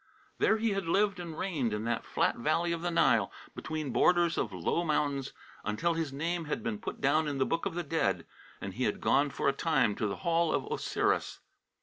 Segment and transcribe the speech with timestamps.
[0.39, 4.35] There he had lived and reigned in that flat valley of the Nile, between borders
[4.35, 5.31] of low mountains,
[5.63, 8.25] until his name had been put down in the book of the dead,
[8.59, 11.41] and he had gone for a time to the hall of Osiris.